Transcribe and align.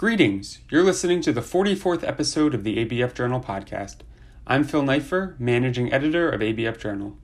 Greetings. 0.00 0.60
You're 0.70 0.82
listening 0.82 1.20
to 1.20 1.30
the 1.30 1.42
44th 1.42 2.08
episode 2.08 2.54
of 2.54 2.64
the 2.64 2.78
ABF 2.78 3.12
Journal 3.12 3.38
podcast. 3.38 3.96
I'm 4.46 4.64
Phil 4.64 4.82
Neuffer, 4.82 5.36
managing 5.38 5.92
editor 5.92 6.30
of 6.30 6.40
ABF 6.40 6.78
Journal. 6.78 7.18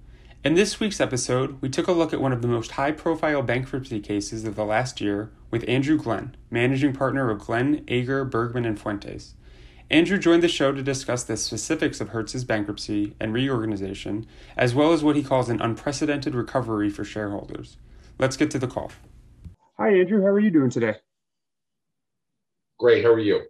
In 0.45 0.56
this 0.56 0.78
week's 0.78 1.00
episode, 1.00 1.59
we 1.62 1.70
took 1.70 1.86
a 1.86 1.92
look 1.92 2.12
at 2.12 2.20
one 2.20 2.34
of 2.34 2.42
the 2.42 2.48
most 2.48 2.73
high 2.73 2.92
profile 2.92 3.41
bankruptcy 3.41 3.98
cases 4.00 4.45
of 4.45 4.56
the 4.56 4.64
last 4.66 5.00
year 5.00 5.30
with 5.50 5.66
Andrew 5.66 5.96
Glenn, 5.96 6.36
managing 6.50 6.92
partner 6.92 7.30
of 7.30 7.38
Glenn, 7.38 7.82
Agre, 7.87 8.30
Bergman, 8.30 8.66
and 8.66 8.79
Fuentes. 8.79 9.32
Andrew 9.90 10.18
joined 10.18 10.43
the 10.43 10.46
show 10.46 10.70
to 10.73 10.82
discuss 10.82 11.24
the 11.24 11.38
specifics 11.38 12.02
of 12.02 12.10
Hertz's 12.10 12.45
bankruptcy 12.45 13.16
and 13.18 13.32
reorganization, 13.32 14.27
as 14.54 14.74
well 14.74 14.93
as 14.93 15.02
what 15.02 15.16
he 15.16 15.23
calls 15.23 15.48
an 15.48 15.62
unprecedented 15.62 16.34
recovery 16.34 16.90
for 16.90 17.04
shareholders. 17.04 17.79
Let's 18.18 18.37
get 18.37 18.51
to 18.51 18.59
the 18.59 18.68
call. 18.68 18.93
Hi, 19.79 19.95
Andrew. 19.95 20.20
How 20.20 20.29
are 20.29 20.38
you 20.38 20.51
doing 20.51 20.68
today? 20.68 20.96
Great. 22.79 23.03
How 23.03 23.11
are 23.11 23.19
you? 23.19 23.43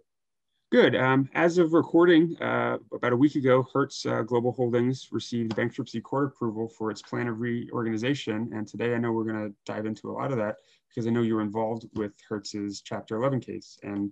Good. 0.71 0.95
Um, 0.95 1.29
as 1.33 1.57
of 1.57 1.73
recording, 1.73 2.37
uh, 2.41 2.77
about 2.93 3.11
a 3.11 3.17
week 3.17 3.35
ago, 3.35 3.67
Hertz 3.73 4.05
uh, 4.05 4.21
Global 4.21 4.53
Holdings 4.53 5.09
received 5.11 5.55
bankruptcy 5.55 5.99
court 5.99 6.27
approval 6.27 6.69
for 6.69 6.91
its 6.91 7.01
plan 7.01 7.27
of 7.27 7.39
reorganization. 7.39 8.51
And 8.53 8.67
today 8.67 8.93
I 8.93 8.97
know 8.97 9.11
we're 9.11 9.25
going 9.25 9.49
to 9.49 9.55
dive 9.65 9.85
into 9.85 10.09
a 10.09 10.13
lot 10.13 10.31
of 10.31 10.37
that 10.37 10.55
because 10.89 11.07
I 11.07 11.09
know 11.09 11.21
you're 11.21 11.41
involved 11.41 11.87
with 11.93 12.13
Hertz's 12.29 12.81
Chapter 12.81 13.17
11 13.17 13.41
case. 13.41 13.77
And 13.83 14.11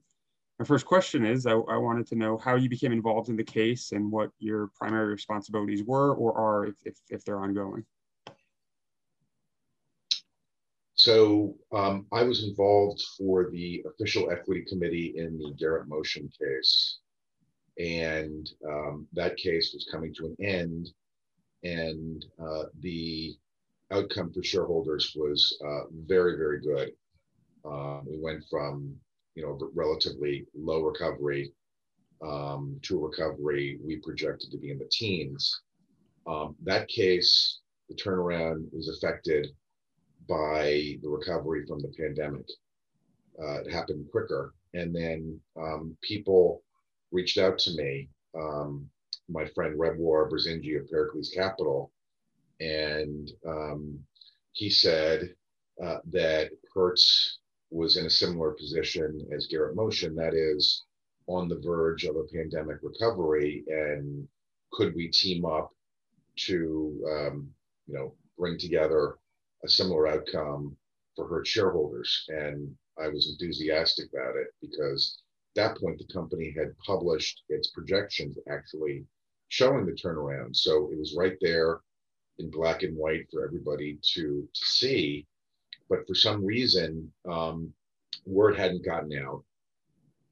my 0.60 0.66
first 0.66 0.86
question 0.86 1.26
is 1.26 1.46
I, 1.46 1.54
I, 1.54 1.78
wanted 1.78 2.08
to 2.08 2.16
know 2.16 2.38
how 2.38 2.56
you 2.56 2.70
became 2.70 2.94
involved 2.94 3.28
in 3.30 3.36
the 3.36 3.44
case 3.44 3.92
and 3.92 4.10
what 4.10 4.32
your 4.40 4.70
primary 4.76 5.08
responsibilities 5.08 5.84
were 5.84 6.14
or 6.14 6.38
are 6.38 6.68
if, 6.68 6.76
if, 6.86 6.98
if 7.10 7.26
they're 7.26 7.40
ongoing. 7.40 7.86
So 11.06 11.54
um, 11.72 12.08
I 12.12 12.24
was 12.24 12.46
involved 12.46 13.00
for 13.16 13.52
the 13.52 13.86
official 13.86 14.32
equity 14.32 14.66
committee 14.68 15.14
in 15.18 15.38
the 15.38 15.54
Garrett 15.54 15.88
Motion 15.88 16.28
case. 16.42 16.98
And 17.78 18.50
um, 18.68 19.08
that 19.14 19.38
case 19.38 19.70
was 19.72 19.88
coming 19.92 20.16
to 20.16 20.26
an 20.26 20.36
end. 20.44 20.90
And 21.64 22.26
uh, 22.44 22.64
the 22.80 23.36
outcome 23.92 24.34
for 24.34 24.42
shareholders 24.42 25.14
was 25.16 25.56
uh, 25.64 25.82
very, 26.08 26.38
very 26.38 26.60
good. 26.60 26.90
Uh, 27.64 28.00
we 28.04 28.18
went 28.20 28.44
from 28.50 28.96
you 29.36 29.44
know 29.44 29.60
relatively 29.76 30.48
low 30.56 30.82
recovery 30.82 31.54
um, 32.26 32.80
to 32.82 32.98
a 32.98 33.10
recovery 33.10 33.78
we 33.86 33.98
projected 33.98 34.50
to 34.50 34.58
be 34.58 34.72
in 34.72 34.80
the 34.80 34.90
teens. 34.92 35.62
Um, 36.26 36.56
that 36.64 36.88
case, 36.88 37.60
the 37.90 37.96
turnaround 37.96 38.74
was 38.74 38.90
affected 38.90 39.50
by 40.28 40.98
the 41.02 41.10
recovery 41.10 41.66
from 41.68 41.80
the 41.80 41.94
pandemic. 41.98 42.46
Uh, 43.42 43.62
it 43.62 43.72
happened 43.72 44.06
quicker. 44.12 44.54
And 44.74 44.94
then 44.96 45.40
um, 45.58 45.98
people 46.02 46.64
reached 47.12 47.38
out 47.38 47.58
to 47.60 47.72
me, 47.76 48.10
um, 48.38 48.90
my 49.30 49.46
friend 49.56 49.80
Rebwar 49.80 50.30
Brzezinski 50.30 50.80
of 50.80 50.90
Pericles 50.90 51.32
Capital, 51.34 51.92
and 52.60 53.32
um, 53.48 54.00
he 54.52 54.70
said 54.70 55.34
uh, 55.84 55.98
that 56.12 56.52
Hertz 56.74 57.40
was 57.72 57.98
in 57.98 58.06
a 58.06 58.10
similar 58.10 58.52
position 58.52 59.28
as 59.36 59.48
Garrett 59.48 59.76
Motion, 59.76 60.16
that 60.16 60.34
is, 60.34 60.84
on 61.28 61.50
the 61.50 61.60
verge 61.60 62.04
of 62.06 62.16
a 62.16 62.24
pandemic 62.34 62.78
recovery, 62.84 63.64
and 63.68 64.28
could 64.72 64.94
we 64.96 65.08
team 65.10 65.46
up 65.46 65.70
to, 66.38 67.04
um, 67.10 67.50
you 67.88 67.96
know, 67.96 68.14
bring 68.38 68.58
together 68.58 69.18
a 69.66 69.70
similar 69.70 70.08
outcome 70.08 70.76
for 71.16 71.28
Hertz 71.28 71.50
shareholders. 71.50 72.26
And 72.30 72.74
I 73.02 73.08
was 73.08 73.30
enthusiastic 73.30 74.10
about 74.14 74.36
it 74.36 74.48
because 74.62 75.18
at 75.58 75.74
that 75.74 75.80
point 75.80 75.98
the 75.98 76.14
company 76.14 76.54
had 76.58 76.78
published 76.78 77.44
its 77.50 77.70
projections 77.70 78.38
actually 78.50 79.06
showing 79.50 79.86
the 79.86 79.94
turnaround. 79.94 80.56
So 80.56 80.90
it 80.92 80.98
was 80.98 81.16
right 81.18 81.38
there 81.42 81.80
in 82.38 82.50
black 82.52 82.84
and 82.84 82.96
white 82.96 83.26
for 83.32 83.46
everybody 83.46 83.98
to, 84.14 84.48
to 84.54 84.66
see. 84.66 85.26
But 85.90 86.08
for 86.08 86.16
some 86.16 86.44
reason, 86.44 87.12
um, 87.30 87.74
word 88.26 88.58
hadn't 88.58 88.86
gotten 88.86 89.18
out. 89.18 89.44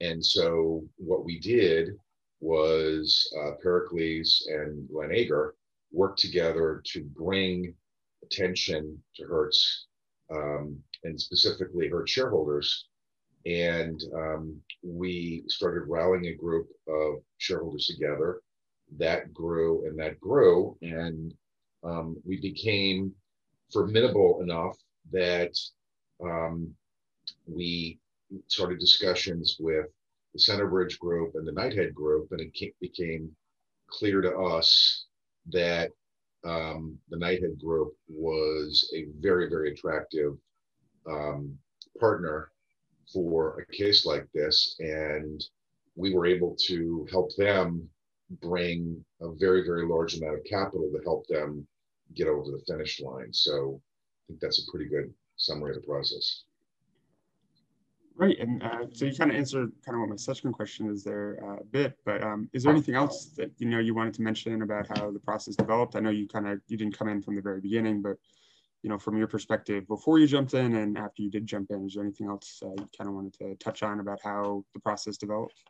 And 0.02 0.24
so 0.24 0.84
what 0.98 1.26
we 1.26 1.40
did 1.40 1.92
was 2.40 3.34
uh, 3.40 3.52
Pericles 3.62 4.48
and 4.52 4.90
Glenn 4.90 5.10
Agre 5.10 5.52
worked 5.92 6.20
together 6.20 6.82
to 6.88 7.04
bring 7.04 7.74
attention 8.24 9.02
to 9.16 9.26
Hertz 9.26 9.88
um, 10.34 10.78
and 11.04 11.20
specifically 11.20 11.90
Hertz 11.90 12.12
shareholders. 12.12 12.88
And 13.46 14.02
um, 14.16 14.62
we 14.84 15.44
started 15.48 15.84
rallying 15.88 16.28
a 16.28 16.36
group 16.36 16.68
of 16.88 17.16
shareholders 17.38 17.88
together. 17.88 18.42
That 18.98 19.34
grew 19.34 19.86
and 19.88 20.00
that 20.00 20.20
grew. 20.20 20.78
And 20.82 21.34
um, 21.84 22.16
we 22.26 22.40
became 22.40 23.12
formidable 23.72 24.40
enough 24.42 24.78
that 25.12 25.52
um, 26.24 26.74
we 27.48 28.00
started 28.48 28.80
discussions 28.80 29.58
with 29.60 29.88
the 30.34 30.40
Centerbridge 30.40 30.98
group 31.00 31.36
and 31.36 31.46
the 31.46 31.52
Knighthead 31.52 31.94
group. 31.94 32.32
And 32.32 32.40
it 32.40 32.74
became 32.80 33.30
clear 33.90 34.22
to 34.22 34.38
us 34.38 35.06
that 35.52 35.90
um, 36.44 36.98
the 37.10 37.18
Knighthead 37.18 37.60
Group 37.60 37.96
was 38.08 38.92
a 38.96 39.06
very, 39.20 39.50
very 39.50 39.72
attractive 39.72 40.38
um, 41.08 41.58
partner 42.00 42.52
for 43.12 43.60
a 43.60 43.76
case 43.76 44.06
like 44.06 44.28
this. 44.34 44.76
And 44.80 45.44
we 45.96 46.14
were 46.14 46.26
able 46.26 46.56
to 46.68 47.08
help 47.12 47.36
them 47.36 47.88
bring 48.42 49.04
a 49.22 49.32
very, 49.34 49.66
very 49.66 49.86
large 49.86 50.18
amount 50.18 50.38
of 50.38 50.44
capital 50.44 50.90
to 50.92 51.04
help 51.04 51.28
them 51.28 51.68
get 52.16 52.28
over 52.28 52.52
the 52.52 52.64
finish 52.68 53.00
line. 53.02 53.32
So 53.32 53.80
I 53.80 54.22
think 54.28 54.40
that's 54.40 54.60
a 54.60 54.72
pretty 54.72 54.90
good 54.90 55.14
summary 55.38 55.76
of 55.76 55.82
the 55.82 55.88
process. 55.88 56.44
Right, 58.16 58.38
and 58.40 58.62
uh, 58.62 58.86
so 58.92 59.06
you 59.06 59.16
kind 59.16 59.32
of 59.32 59.38
answered 59.38 59.72
kind 59.84 59.96
of 59.96 60.02
what 60.02 60.10
my 60.10 60.16
subsequent 60.18 60.56
question 60.56 60.88
is 60.88 61.04
there 61.04 61.40
uh, 61.44 61.56
a 61.62 61.64
bit, 61.64 61.98
but 62.06 62.24
um, 62.24 62.48
is 62.54 62.64
there 62.64 62.72
anything 62.72 62.94
else 62.94 63.32
that 63.38 63.52
you 63.58 63.68
know 63.68 63.80
you 63.80 63.96
wanted 63.96 64.14
to 64.16 64.22
mention 64.22 64.62
about 64.62 64.88
how 64.96 65.10
the 65.10 65.20
process 65.20 65.56
developed? 65.56 65.96
I 65.96 66.00
know 66.00 66.12
you 66.12 66.28
kind 66.28 66.48
of 66.48 66.62
you 66.68 66.78
didn't 66.78 66.98
come 66.98 67.10
in 67.10 67.24
from 67.24 67.36
the 67.36 67.42
very 67.42 67.60
beginning, 67.60 68.04
but 68.04 68.18
you 68.84 68.90
know 68.90 69.00
from 69.00 69.18
your 69.18 69.26
perspective 69.28 69.88
before 69.88 70.20
you 70.20 70.28
jumped 70.28 70.54
in 70.54 70.76
and 70.76 70.96
after 70.96 71.24
you 71.24 71.32
did 71.32 71.48
jump 71.48 71.72
in, 71.72 71.88
is 71.88 71.96
there 71.96 72.04
anything 72.04 72.28
else 72.28 72.62
uh, 72.64 72.70
you 72.70 72.88
kind 72.96 73.10
of 73.10 73.16
wanted 73.16 73.34
to 73.40 73.56
touch 73.56 73.82
on 73.82 74.00
about 74.00 74.20
how 74.24 74.64
the 74.76 74.80
process 74.80 75.18
developed? 75.18 75.64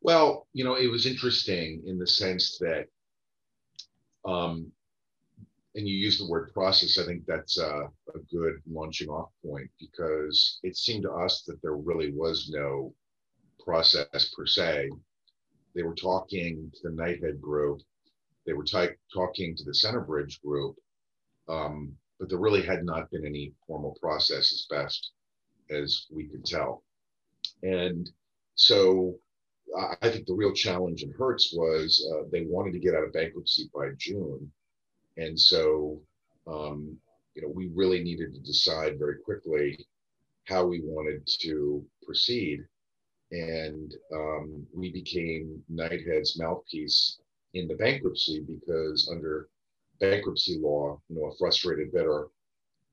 Well, 0.00 0.46
you 0.52 0.64
know, 0.64 0.74
it 0.74 0.88
was 0.88 1.06
interesting 1.06 1.82
in 1.86 1.98
the 1.98 2.06
sense 2.06 2.58
that 2.60 2.86
um, 4.24 4.70
and 5.74 5.88
you 5.88 5.94
use 5.94 6.18
the 6.18 6.28
word 6.28 6.52
process, 6.52 6.98
I 6.98 7.06
think 7.06 7.24
that's 7.26 7.58
a, 7.58 7.88
a, 8.14 8.18
good 8.30 8.60
launching 8.70 9.08
off 9.08 9.30
point 9.44 9.70
because 9.80 10.58
it 10.62 10.76
seemed 10.76 11.04
to 11.04 11.12
us 11.12 11.42
that 11.46 11.62
there 11.62 11.76
really 11.76 12.12
was 12.12 12.50
no 12.52 12.94
process 13.64 14.32
per 14.36 14.44
se. 14.44 14.90
They 15.74 15.82
were 15.82 15.94
talking 15.94 16.70
to 16.74 16.88
the 16.88 16.94
Knighthead 16.94 17.40
group, 17.40 17.80
they 18.44 18.52
were 18.52 18.64
t- 18.64 18.88
talking 19.12 19.56
to 19.56 19.64
the 19.64 19.72
Centerbridge 19.72 20.42
group, 20.42 20.76
um, 21.48 21.96
but 22.18 22.28
there 22.28 22.38
really 22.38 22.62
had 22.62 22.84
not 22.84 23.10
been 23.10 23.24
any 23.24 23.54
formal 23.66 23.96
process 24.00 24.52
as 24.52 24.66
best 24.68 25.12
as 25.70 26.06
we 26.10 26.26
could 26.26 26.44
tell. 26.44 26.82
And 27.62 28.10
so 28.56 29.18
I 30.02 30.10
think 30.10 30.26
the 30.26 30.34
real 30.34 30.52
challenge 30.52 31.02
in 31.02 31.12
Hertz 31.12 31.54
was 31.56 32.06
uh, 32.12 32.24
they 32.30 32.42
wanted 32.42 32.72
to 32.72 32.78
get 32.78 32.94
out 32.94 33.04
of 33.04 33.12
bankruptcy 33.14 33.70
by 33.74 33.90
June 33.96 34.52
and 35.16 35.38
so, 35.38 36.00
um, 36.46 36.96
you 37.34 37.42
know, 37.42 37.48
we 37.48 37.68
really 37.74 38.02
needed 38.02 38.34
to 38.34 38.40
decide 38.40 38.98
very 38.98 39.16
quickly 39.24 39.86
how 40.44 40.66
we 40.66 40.80
wanted 40.82 41.26
to 41.40 41.84
proceed. 42.04 42.64
And 43.30 43.94
um, 44.12 44.66
we 44.74 44.92
became 44.92 45.62
Knighthead's 45.72 46.38
mouthpiece 46.38 47.20
in 47.54 47.68
the 47.68 47.74
bankruptcy 47.74 48.40
because 48.40 49.08
under 49.10 49.48
bankruptcy 50.00 50.58
law, 50.58 51.00
you 51.08 51.16
know, 51.16 51.30
a 51.30 51.36
frustrated 51.36 51.92
bidder, 51.92 52.28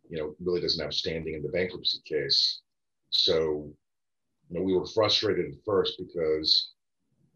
you 0.09 0.17
know, 0.17 0.35
really 0.39 0.61
doesn't 0.61 0.83
have 0.83 0.93
standing 0.93 1.33
in 1.33 1.43
the 1.43 1.49
bankruptcy 1.49 1.99
case. 2.05 2.61
So, 3.09 3.69
you 4.49 4.57
know, 4.57 4.61
we 4.61 4.73
were 4.73 4.85
frustrated 4.85 5.47
at 5.47 5.65
first 5.65 5.97
because 5.97 6.71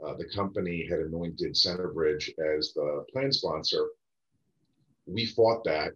uh, 0.06 0.14
the 0.16 0.30
company 0.30 0.88
had 0.90 1.00
anointed 1.00 1.54
Centerbridge 1.54 2.30
as 2.58 2.74
the 2.74 3.06
plan 3.12 3.32
sponsor 3.32 3.88
we 5.06 5.26
fought 5.26 5.64
that, 5.66 5.94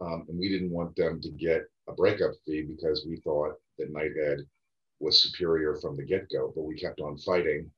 um, 0.00 0.24
and 0.28 0.38
we 0.38 0.48
didn't 0.48 0.70
want 0.70 0.96
them 0.96 1.20
to 1.20 1.30
get 1.30 1.62
a 1.88 1.92
breakup 1.92 2.32
fee 2.46 2.62
because 2.62 3.06
we 3.08 3.16
thought 3.20 3.54
that 3.78 3.92
Knighthead 3.92 4.46
was 4.98 5.22
superior 5.22 5.76
from 5.76 5.96
the 5.96 6.04
get 6.04 6.28
go. 6.30 6.52
But 6.54 6.62
we 6.62 6.76
kept 6.76 7.00
on 7.00 7.18
fighting, 7.18 7.70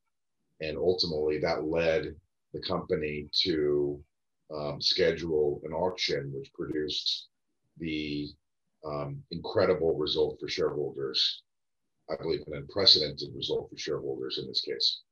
and 0.61 0.77
ultimately 0.77 1.39
that 1.39 1.65
led 1.65 2.15
the 2.53 2.61
company 2.61 3.29
to 3.43 4.01
um, 4.55 4.81
schedule 4.81 5.61
an 5.65 5.73
auction, 5.73 6.33
which 6.35 6.53
produced 6.53 7.29
the 7.79 8.29
um, 8.85 9.23
incredible 9.31 9.97
result 9.97 10.39
for 10.41 10.49
shareholders. 10.49 11.43
I 12.11 12.17
believe, 12.21 12.43
an 12.47 12.55
unprecedented 12.55 13.35
result 13.35 13.71
for 13.71 13.79
shareholders 13.79 14.39
in 14.39 14.47
this 14.49 14.61
case. 14.61 15.03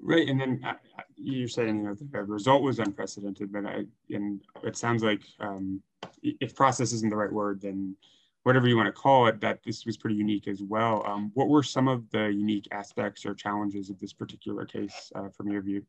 Right, 0.00 0.28
and 0.28 0.40
then 0.40 0.60
uh, 0.64 0.74
you're 1.16 1.48
saying 1.48 1.78
you 1.78 1.82
know 1.82 1.94
the 1.94 2.22
result 2.22 2.62
was 2.62 2.78
unprecedented, 2.78 3.52
but 3.52 3.66
I 3.66 3.84
and 4.10 4.40
it 4.62 4.76
sounds 4.76 5.02
like 5.02 5.22
um, 5.40 5.82
if 6.22 6.54
process 6.54 6.92
isn't 6.92 7.10
the 7.10 7.16
right 7.16 7.32
word, 7.32 7.60
then 7.60 7.96
whatever 8.44 8.68
you 8.68 8.76
want 8.76 8.86
to 8.86 8.92
call 8.92 9.26
it, 9.26 9.40
that 9.40 9.60
this 9.64 9.84
was 9.84 9.96
pretty 9.96 10.16
unique 10.16 10.46
as 10.46 10.62
well. 10.62 11.04
Um, 11.06 11.32
what 11.34 11.48
were 11.48 11.62
some 11.62 11.88
of 11.88 12.08
the 12.10 12.28
unique 12.28 12.68
aspects 12.70 13.26
or 13.26 13.34
challenges 13.34 13.90
of 13.90 13.98
this 13.98 14.12
particular 14.12 14.64
case 14.64 15.10
uh, 15.16 15.28
from 15.36 15.50
your 15.50 15.62
view? 15.62 15.84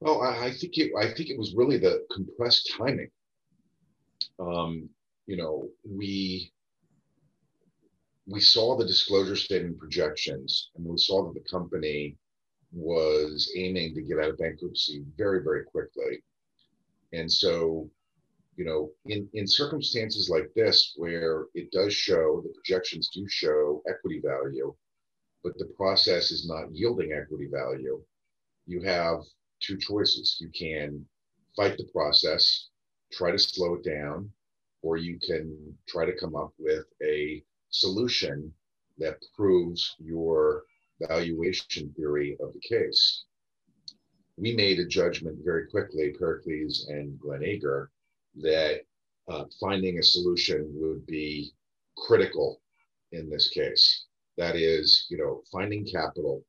Well, 0.00 0.22
I, 0.22 0.46
I, 0.46 0.50
think 0.50 0.76
it. 0.78 0.92
I 0.98 1.12
think 1.12 1.30
it 1.30 1.38
was 1.38 1.54
really 1.54 1.78
the 1.78 2.04
compressed 2.12 2.74
timing. 2.76 3.10
Um, 4.38 4.88
you 5.26 5.36
know, 5.36 5.68
we 5.88 6.52
we 8.26 8.40
saw 8.40 8.76
the 8.76 8.86
disclosure 8.86 9.36
statement 9.36 9.78
projections, 9.78 10.70
and 10.76 10.84
we 10.84 10.96
saw 10.96 11.24
that 11.24 11.34
the 11.34 11.48
company 11.48 12.16
was 12.72 13.52
aiming 13.56 13.94
to 13.94 14.02
get 14.02 14.18
out 14.18 14.30
of 14.30 14.38
bankruptcy 14.38 15.04
very, 15.16 15.42
very 15.42 15.64
quickly. 15.64 16.22
And 17.12 17.30
so, 17.30 17.88
you 18.56 18.64
know, 18.64 18.90
in, 19.06 19.28
in 19.34 19.46
circumstances 19.46 20.28
like 20.28 20.50
this, 20.54 20.94
where 20.96 21.44
it 21.54 21.70
does 21.70 21.92
show, 21.94 22.42
the 22.42 22.52
projections 22.54 23.10
do 23.10 23.28
show 23.28 23.82
equity 23.88 24.20
value, 24.24 24.74
but 25.42 25.56
the 25.58 25.66
process 25.76 26.30
is 26.30 26.48
not 26.48 26.74
yielding 26.74 27.12
equity 27.12 27.48
value, 27.52 28.02
you 28.66 28.80
have 28.80 29.20
two 29.60 29.76
choices. 29.76 30.38
You 30.40 30.48
can 30.58 31.04
fight 31.54 31.76
the 31.76 31.88
process, 31.92 32.68
try 33.12 33.30
to 33.30 33.38
slow 33.38 33.74
it 33.74 33.84
down, 33.84 34.30
or 34.82 34.96
you 34.96 35.18
can 35.18 35.76
try 35.86 36.06
to 36.06 36.18
come 36.18 36.34
up 36.34 36.52
with 36.58 36.84
a 37.02 37.42
solution 37.74 38.52
that 38.98 39.16
proves 39.36 39.96
your 39.98 40.64
valuation 41.00 41.92
theory 41.96 42.36
of 42.40 42.52
the 42.52 42.60
case. 42.60 43.24
We 44.36 44.54
made 44.54 44.78
a 44.78 44.86
judgment 44.86 45.38
very 45.44 45.66
quickly, 45.66 46.14
Pericles 46.18 46.86
and 46.88 47.18
Glenn 47.18 47.40
Agre, 47.40 47.88
that 48.36 48.80
uh, 49.28 49.44
finding 49.60 49.98
a 49.98 50.02
solution 50.02 50.70
would 50.74 51.06
be 51.06 51.52
critical 51.96 52.60
in 53.12 53.28
this 53.28 53.48
case. 53.48 54.06
That 54.36 54.56
is, 54.56 55.06
you 55.08 55.18
know, 55.18 55.42
finding 55.50 55.84
capital, 55.86 56.44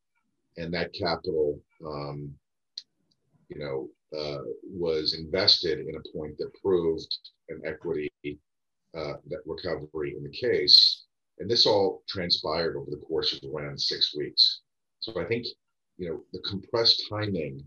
and 0.58 0.74
that 0.74 0.94
capital, 0.94 1.60
um, 1.86 2.34
you 3.50 3.60
know, 3.60 3.90
uh, 4.18 4.42
was 4.64 5.14
invested 5.14 5.80
in 5.80 5.96
a 5.96 6.18
point 6.18 6.38
that 6.38 6.52
proved 6.62 7.18
an 7.50 7.62
equity 7.66 8.12
uh, 8.24 9.14
that 9.28 9.42
recovery 9.46 10.16
in 10.18 10.24
the 10.24 10.30
case. 10.30 11.05
And 11.40 11.50
this 11.50 11.66
all 11.66 12.04
transpired 12.08 12.76
over 12.78 12.90
the 12.90 13.04
course 13.06 13.34
of 13.34 13.50
around 13.50 13.80
six 13.80 14.16
weeks. 14.16 14.62
So 15.00 15.20
I 15.20 15.26
think, 15.26 15.46
you 15.98 16.10
know, 16.10 16.24
the 16.34 16.40
compressed 16.40 17.04
timing 17.10 17.66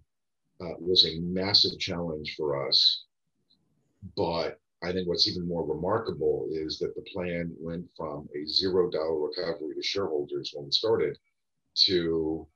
uh, 0.61 0.75
was 0.79 1.05
a 1.06 1.20
massive 1.20 1.79
challenge 1.79 2.35
for 2.37 2.67
us. 2.67 3.05
But 4.17 4.59
I 4.82 4.93
think 4.93 5.09
what's 5.09 5.29
even 5.29 5.47
more 5.47 5.67
remarkable 5.67 6.49
is 6.50 6.79
that 6.79 6.94
the 6.94 7.05
plan 7.12 7.55
went 7.59 7.85
from 7.97 8.29
a 8.35 8.47
zero 8.47 8.91
dollar 8.91 9.29
recovery 9.29 9.75
to 9.75 9.82
shareholders 9.82 10.53
when 10.55 10.67
we 10.67 10.71
started 10.71 11.19
to, 11.87 12.47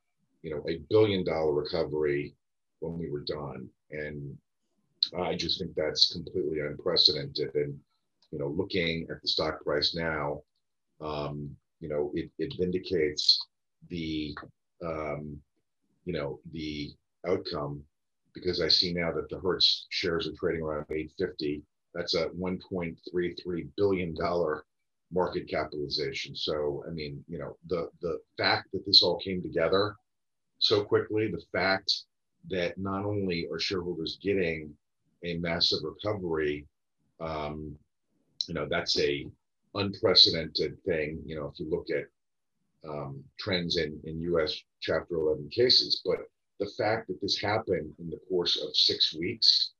you 0.41 0.49
know, 0.49 0.63
a 0.67 0.79
billion 0.89 1.23
dollar 1.23 1.53
recovery 1.53 2.35
when 2.79 2.97
we 2.97 3.09
were 3.09 3.23
done. 3.23 3.69
And 3.91 4.37
I 5.17 5.35
just 5.35 5.59
think 5.59 5.75
that's 5.75 6.13
completely 6.13 6.59
unprecedented. 6.61 7.53
And, 7.55 7.77
you 8.31 8.39
know, 8.39 8.47
looking 8.47 9.05
at 9.11 9.21
the 9.21 9.27
stock 9.27 9.63
price 9.63 9.93
now, 9.95 10.41
um, 11.03 11.55
you 11.79 11.89
know, 11.89 12.11
it, 12.13 12.29
it 12.39 12.53
vindicates 12.57 13.39
the, 13.89 14.35
um, 14.85 15.37
you 16.05 16.13
know, 16.13 16.39
the 16.51 16.91
outcome 17.27 17.83
because 18.33 18.61
I 18.61 18.67
see 18.67 18.93
now 18.93 19.11
that 19.13 19.29
the 19.29 19.39
Hertz 19.39 19.85
shares 19.89 20.27
are 20.27 20.33
trading 20.39 20.61
around 20.63 20.85
850. 20.89 21.61
That's 21.93 22.15
a 22.15 22.29
1.33 22.29 23.69
billion 23.77 24.15
dollar 24.15 24.65
market 25.11 25.47
capitalization. 25.47 26.35
So, 26.35 26.83
I 26.87 26.91
mean, 26.91 27.23
you 27.27 27.37
know, 27.37 27.57
the 27.67 27.89
the 28.01 28.19
fact 28.37 28.69
that 28.73 28.85
this 28.85 29.03
all 29.03 29.19
came 29.19 29.41
together 29.41 29.95
so 30.57 30.83
quickly, 30.83 31.29
the 31.29 31.43
fact 31.51 31.93
that 32.49 32.77
not 32.77 33.05
only 33.05 33.47
are 33.51 33.59
shareholders 33.59 34.17
getting 34.21 34.73
a 35.23 35.37
massive 35.37 35.79
recovery, 35.83 36.65
um, 37.19 37.75
you 38.47 38.53
know, 38.53 38.67
that's 38.69 38.99
a 38.99 39.27
unprecedented 39.75 40.77
thing. 40.85 41.21
You 41.25 41.35
know, 41.35 41.51
if 41.53 41.59
you 41.59 41.69
look 41.69 41.87
at 41.89 42.05
um, 42.89 43.23
trends 43.39 43.77
in, 43.77 43.99
in 44.03 44.19
U.S. 44.21 44.55
Chapter 44.81 45.15
11 45.15 45.49
cases, 45.49 46.01
but 46.05 46.17
the 46.59 46.69
fact 46.77 47.07
that 47.07 47.21
this 47.21 47.39
happened 47.39 47.93
in 47.99 48.09
the 48.09 48.19
course 48.29 48.61
of 48.61 48.75
six 48.75 49.15
weeks, 49.15 49.71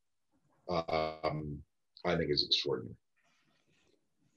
um, 0.69 1.60
I 2.06 2.16
think 2.16 2.30
is 2.31 2.44
extraordinary. 2.44 2.95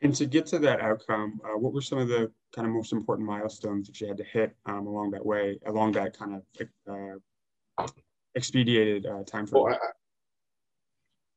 And 0.03 0.15
to 0.17 0.27
get 0.27 0.47
to 0.47 0.59
that 0.59 0.81
outcome, 0.81 1.41
uh, 1.45 1.59
what 1.59 1.73
were 1.73 1.81
some 1.81 1.99
of 1.99 2.09
the 2.09 2.31
kind 2.55 2.69
of 2.69 2.75
most 2.75 2.93
important 2.93 3.27
milestones 3.27 3.87
that 3.87 4.01
you 4.01 4.07
had 4.07 4.19
to 4.19 4.25
hit 4.25 4.55
um, 4.67 4.87
along 4.87 5.11
that 5.13 5.25
way, 5.25 5.59
along 5.67 5.93
that 5.93 6.17
kind 6.17 6.35
of 6.35 6.69
uh, 7.79 7.87
expedited 8.35 9.07
uh, 9.07 9.23
time 9.25 9.47
frame? 9.47 9.65
Well, 9.65 9.79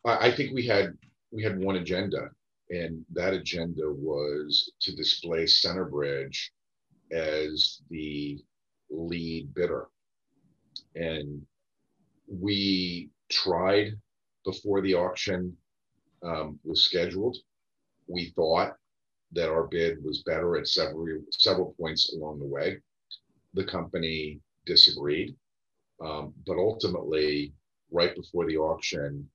I, 0.05 0.27
I 0.27 0.31
think 0.31 0.53
we 0.53 0.65
had 0.65 0.97
we 1.31 1.41
had 1.41 1.57
one 1.59 1.77
agenda, 1.77 2.31
and 2.69 3.03
that 3.13 3.33
agenda 3.33 3.91
was 3.91 4.71
to 4.81 4.95
displace 4.95 5.61
Centerbridge 5.65 6.49
as 7.11 7.81
the 7.89 8.39
lead 8.89 9.53
bidder. 9.53 9.87
And 10.95 11.41
we 12.27 13.09
tried 13.29 13.93
before 14.45 14.81
the 14.81 14.93
auction 14.93 15.55
um, 16.23 16.59
was 16.63 16.83
scheduled. 16.83 17.37
We 18.07 18.31
thought 18.35 18.73
that 19.31 19.49
our 19.49 19.67
bid 19.67 20.03
was 20.03 20.23
better 20.23 20.57
at 20.57 20.67
several 20.67 21.21
several 21.31 21.75
points 21.79 22.13
along 22.13 22.39
the 22.39 22.45
way. 22.45 22.77
The 23.53 23.65
company 23.65 24.39
disagreed, 24.65 25.35
um, 26.03 26.33
but 26.45 26.57
ultimately, 26.57 27.53
right 27.91 28.15
before 28.15 28.45
the 28.47 28.57
auction, 28.57 29.27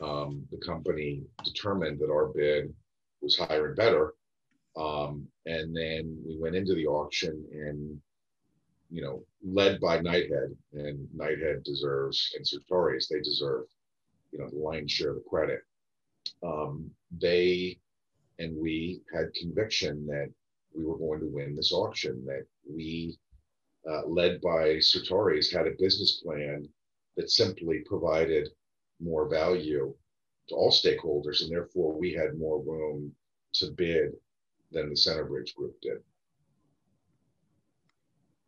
um, 0.00 0.46
the 0.50 0.58
company 0.58 1.22
determined 1.44 1.98
that 2.00 2.10
our 2.10 2.26
bid 2.26 2.74
was 3.22 3.38
higher 3.38 3.68
and 3.68 3.76
better. 3.76 4.14
Um, 4.76 5.26
and 5.46 5.76
then 5.76 6.18
we 6.26 6.38
went 6.38 6.56
into 6.56 6.74
the 6.74 6.86
auction 6.86 7.44
and, 7.52 8.00
you 8.90 9.02
know, 9.02 9.22
led 9.44 9.80
by 9.80 9.98
Knighthead, 9.98 10.54
and 10.72 11.08
Knighthead 11.16 11.64
deserves, 11.64 12.34
and 12.36 12.44
Certares, 12.44 13.08
they 13.08 13.20
deserve, 13.20 13.64
you 14.32 14.38
know, 14.38 14.48
the 14.48 14.56
lion's 14.56 14.90
share 14.90 15.10
of 15.10 15.16
the 15.16 15.28
credit. 15.28 15.60
Um, 16.42 16.90
they 17.20 17.78
and 18.38 18.56
we 18.56 19.02
had 19.14 19.32
conviction 19.34 20.06
that 20.06 20.28
we 20.74 20.84
were 20.84 20.98
going 20.98 21.20
to 21.20 21.26
win 21.26 21.54
this 21.54 21.72
auction, 21.72 22.24
that 22.26 22.44
we, 22.68 23.16
uh, 23.88 24.06
led 24.06 24.40
by 24.40 24.76
Certares, 24.78 25.52
had 25.52 25.66
a 25.66 25.76
business 25.78 26.22
plan 26.24 26.68
that 27.16 27.30
simply 27.30 27.80
provided 27.86 28.48
more 29.00 29.28
value 29.28 29.94
all 30.50 30.70
stakeholders, 30.70 31.42
and 31.42 31.50
therefore 31.50 31.98
we 31.98 32.12
had 32.12 32.38
more 32.38 32.60
room 32.62 33.12
to 33.54 33.70
bid 33.70 34.12
than 34.72 34.88
the 34.88 34.94
Centerbridge 34.94 35.54
Group 35.54 35.80
did. 35.80 35.98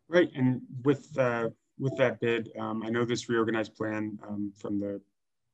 Right, 0.07 0.29
and 0.35 0.61
with 0.83 1.17
uh, 1.17 1.49
with 1.79 1.95
that 1.97 2.19
bid, 2.19 2.51
um, 2.59 2.83
I 2.83 2.89
know 2.89 3.05
this 3.05 3.29
reorganized 3.29 3.75
plan 3.75 4.17
um, 4.27 4.51
from 4.55 4.79
the 4.79 5.01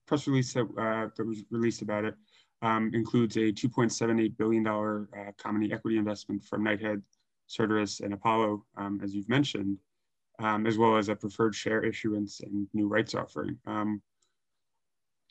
press 0.06 0.28
release 0.28 0.54
that, 0.54 0.66
uh, 0.78 1.10
that 1.16 1.26
was 1.26 1.44
released 1.52 1.82
about 1.82 2.06
it 2.06 2.16
um, 2.62 2.92
includes 2.94 3.38
a 3.38 3.52
2.78 3.52 4.38
billion 4.38 4.64
dollar 4.64 5.10
uh, 5.18 5.32
common 5.38 5.72
equity 5.72 5.98
investment 5.98 6.44
from 6.44 6.64
Knighthead, 6.64 7.02
Certares, 7.50 8.02
and 8.02 8.14
Apollo, 8.14 8.64
um, 8.78 9.00
as 9.04 9.16
you've 9.16 9.30
mentioned, 9.30 9.78
um, 10.40 10.68
as 10.68 10.78
well 10.78 10.96
as 10.96 11.10
a 11.10 11.16
preferred 11.16 11.56
share 11.56 11.84
issuance 11.84 12.42
and 12.42 12.68
new 12.74 12.88
rights 12.88 13.16
offering. 13.16 13.58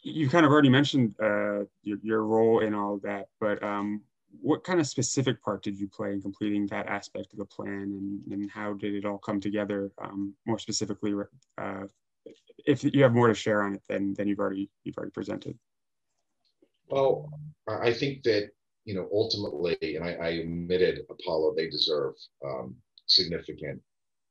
Um, 0.04 0.12
you 0.12 0.28
kind 0.28 0.46
of 0.46 0.52
already 0.52 0.68
mentioned 0.68 1.14
uh, 1.22 1.64
your, 1.82 1.98
your, 2.02 2.24
role 2.24 2.60
in 2.60 2.74
all 2.74 2.94
of 2.94 3.02
that, 3.02 3.28
but 3.40 3.62
um, 3.62 4.02
what 4.40 4.64
kind 4.64 4.80
of 4.80 4.86
specific 4.86 5.42
part 5.42 5.62
did 5.62 5.78
you 5.78 5.88
play 5.88 6.12
in 6.12 6.22
completing 6.22 6.66
that 6.68 6.86
aspect 6.86 7.32
of 7.32 7.38
the 7.38 7.44
plan, 7.44 8.22
and, 8.28 8.32
and 8.32 8.50
how 8.50 8.74
did 8.74 8.94
it 8.94 9.04
all 9.04 9.18
come 9.18 9.40
together? 9.40 9.90
Um, 10.02 10.34
more 10.46 10.58
specifically, 10.58 11.14
uh, 11.58 11.84
if 12.66 12.84
you 12.84 13.02
have 13.02 13.12
more 13.12 13.28
to 13.28 13.34
share 13.34 13.62
on 13.62 13.74
it 13.74 13.82
than 13.88 14.14
than 14.14 14.28
you've 14.28 14.38
already 14.38 14.70
you've 14.84 14.96
already 14.96 15.12
presented. 15.12 15.58
Well, 16.88 17.30
I 17.68 17.92
think 17.92 18.22
that 18.24 18.50
you 18.84 18.94
know 18.94 19.08
ultimately, 19.12 19.76
and 19.96 20.04
I, 20.04 20.12
I 20.14 20.28
admitted 20.30 21.00
Apollo, 21.10 21.54
they 21.56 21.68
deserve 21.68 22.14
um, 22.44 22.76
significant 23.06 23.80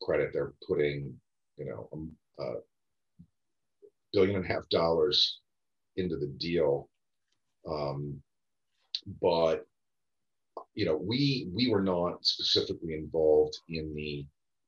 credit. 0.02 0.32
They're 0.34 0.54
putting 0.68 1.14
you 1.58 1.66
know 1.66 2.08
a, 2.40 2.44
a 2.44 2.56
billion 4.14 4.38
and 4.38 4.46
a 4.46 4.48
half 4.48 4.68
dollars 4.70 5.40
into 5.98 6.18
the 6.18 6.28
deal. 6.38 6.90
Um, 7.70 8.22
but 9.22 9.66
you 10.76 10.86
know, 10.86 10.98
we 10.98 11.50
we 11.54 11.70
were 11.70 11.82
not 11.82 12.26
specifically 12.26 12.94
involved 12.94 13.58
in 13.70 13.94
the 13.96 14.26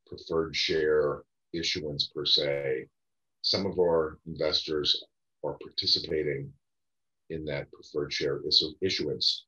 preferred 0.08 0.56
share 0.56 1.24
issuance 1.54 2.12
per 2.14 2.26
se. 2.26 2.88
Some 3.42 3.66
of 3.66 3.80
our 3.80 4.20
investors 4.28 5.04
are 5.44 5.58
participating 5.62 6.52
in 7.30 7.46
that 7.46 7.72
preferred 7.72 8.14
share 8.14 8.42
issuance. 8.82 9.46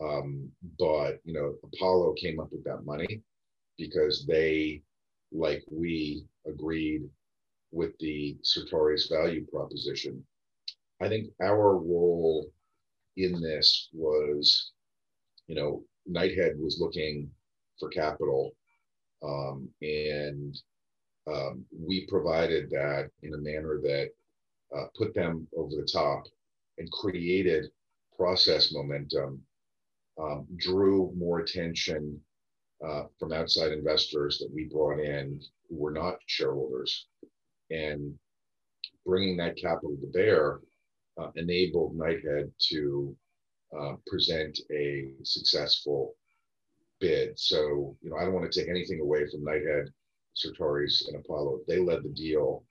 Um, 0.00 0.50
but 0.78 1.18
you 1.24 1.34
know, 1.34 1.54
Apollo 1.64 2.14
came 2.14 2.40
up 2.40 2.50
with 2.52 2.64
that 2.64 2.84
money 2.84 3.22
because 3.76 4.26
they, 4.26 4.82
like 5.32 5.64
we, 5.70 6.24
agreed 6.46 7.08
with 7.70 7.96
the 7.98 8.36
Certares 8.42 9.10
value 9.10 9.46
proposition. 9.46 10.24
I 11.00 11.08
think 11.08 11.28
our 11.42 11.76
role 11.76 12.50
in 13.16 13.40
this 13.40 13.88
was, 13.92 14.72
you 15.46 15.54
know, 15.54 15.82
Knighthead 16.10 16.58
was 16.58 16.80
looking 16.80 17.30
for 17.78 17.88
capital, 17.88 18.52
um, 19.22 19.68
and 19.82 20.56
um, 21.26 21.64
we 21.72 22.06
provided 22.06 22.70
that 22.70 23.10
in 23.22 23.34
a 23.34 23.38
manner 23.38 23.80
that 23.82 24.08
uh, 24.76 24.86
put 24.96 25.14
them 25.14 25.46
over 25.56 25.70
the 25.70 25.88
top 25.90 26.24
and 26.78 26.90
created 26.90 27.66
process 28.16 28.72
momentum, 28.72 29.40
um, 30.20 30.46
drew 30.56 31.12
more 31.16 31.40
attention 31.40 32.20
uh, 32.84 33.04
from 33.18 33.32
outside 33.32 33.72
investors 33.72 34.38
that 34.38 34.50
we 34.52 34.64
brought 34.64 35.00
in 35.00 35.40
who 35.68 35.76
were 35.76 35.92
not 35.92 36.16
shareholders, 36.26 37.06
and 37.70 38.14
bringing 39.04 39.36
that 39.36 39.56
capital 39.56 39.96
to 40.00 40.06
bear 40.12 40.60
uh, 41.20 41.30
enabled 41.36 41.96
Knighthead 41.96 42.50
to 42.70 43.16
uh, 43.78 43.94
present 44.06 44.58
a 44.72 45.12
successful 45.22 46.14
bid. 47.00 47.38
So, 47.38 47.96
you 48.02 48.10
know, 48.10 48.16
I 48.16 48.24
don't 48.24 48.34
want 48.34 48.50
to 48.50 48.60
take 48.60 48.70
anything 48.70 49.00
away 49.00 49.28
from 49.28 49.44
Knighthead, 49.44 49.88
Certares, 50.36 51.06
and 51.08 51.16
Apollo. 51.16 51.60
They 51.66 51.78
led 51.78 52.02
the 52.02 52.10
deal. 52.10 52.64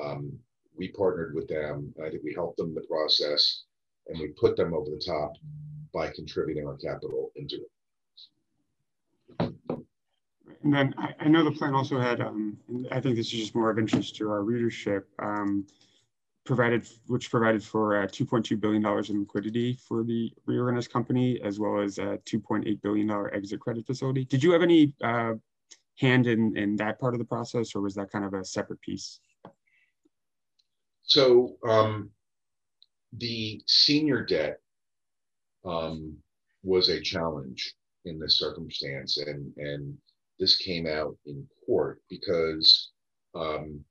Um, 0.00 0.32
we 0.76 0.88
partnered 0.88 1.34
with 1.34 1.48
them. 1.48 1.92
I 2.04 2.10
think 2.10 2.22
we 2.22 2.32
helped 2.34 2.56
them 2.56 2.68
in 2.68 2.74
the 2.74 2.82
process, 2.82 3.64
and 4.08 4.18
we 4.18 4.28
put 4.28 4.56
them 4.56 4.72
over 4.72 4.90
the 4.90 5.02
top 5.04 5.34
by 5.92 6.08
contributing 6.10 6.66
our 6.66 6.76
capital 6.76 7.32
into 7.36 7.56
it. 7.56 7.70
And 10.62 10.74
then 10.74 10.94
I, 10.98 11.14
I 11.20 11.28
know 11.28 11.42
the 11.42 11.50
plan 11.50 11.74
also 11.74 11.98
had, 11.98 12.20
um, 12.20 12.56
I 12.92 13.00
think 13.00 13.16
this 13.16 13.26
is 13.26 13.32
just 13.32 13.54
more 13.54 13.70
of 13.70 13.78
interest 13.78 14.16
to 14.16 14.30
our 14.30 14.42
readership, 14.42 15.08
um, 15.18 15.66
provided, 16.50 16.84
which 17.06 17.30
provided 17.30 17.62
for 17.62 18.02
uh, 18.02 18.06
$2.2 18.08 18.58
billion 18.58 18.84
in 18.84 19.20
liquidity 19.20 19.78
for 19.86 20.02
the 20.02 20.32
reorganized 20.46 20.92
company, 20.92 21.40
as 21.44 21.60
well 21.60 21.80
as 21.80 21.98
a 21.98 22.18
$2.8 22.26 22.82
billion 22.82 23.08
exit 23.32 23.60
credit 23.60 23.86
facility. 23.86 24.24
Did 24.24 24.42
you 24.42 24.50
have 24.50 24.60
any 24.60 24.92
uh, 25.00 25.34
hand 26.00 26.26
in, 26.26 26.56
in 26.56 26.74
that 26.74 26.98
part 26.98 27.14
of 27.14 27.20
the 27.20 27.24
process, 27.24 27.76
or 27.76 27.82
was 27.82 27.94
that 27.94 28.10
kind 28.10 28.24
of 28.24 28.34
a 28.34 28.44
separate 28.44 28.80
piece? 28.80 29.20
So 31.04 31.54
um, 31.68 32.10
the 33.12 33.62
senior 33.68 34.24
debt 34.24 34.58
um, 35.64 36.16
was 36.64 36.88
a 36.88 37.00
challenge 37.00 37.74
in 38.06 38.18
this 38.18 38.40
circumstance, 38.40 39.18
and 39.18 39.52
and 39.56 39.96
this 40.40 40.56
came 40.56 40.88
out 40.88 41.16
in 41.26 41.46
court 41.64 42.00
because 42.08 42.90
um, 43.36 43.84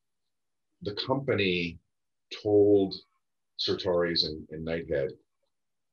the 0.81 0.95
company 1.07 1.79
told 2.43 2.95
Certares 3.59 4.25
and, 4.25 4.47
and 4.51 4.65
Knighthead 4.65 5.09